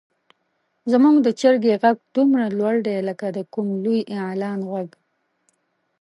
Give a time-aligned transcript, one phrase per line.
[0.91, 4.89] زموږ د چرګې غږ دومره لوړ دی لکه د کوم لوی اعلان غږ.